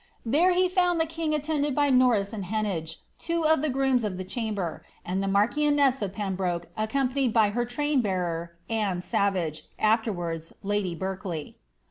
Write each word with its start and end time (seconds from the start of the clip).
There 0.25 0.51
he 0.51 0.67
found 0.67 0.99
the 0.99 1.05
king 1.05 1.35
attended 1.35 1.75
by 1.75 1.91
Norris 1.91 2.33
and 2.33 2.45
Heneage, 2.45 2.97
two 3.19 3.45
of 3.45 3.61
the 3.61 3.69
grooms 3.69 4.03
of 4.03 4.17
the 4.17 4.23
chamber, 4.23 4.83
and 5.05 5.21
the 5.21 5.27
marchioness 5.27 6.01
of 6.01 6.11
Pembroke 6.13 6.65
accompanied 6.75 7.33
by 7.33 7.51
her 7.51 7.65
train 7.65 8.01
bearer, 8.01 8.53
Anne 8.67 9.01
Savage, 9.01 9.67
afterwards 9.77 10.53
lady 10.63 10.95
Berkely.' 10.95 11.53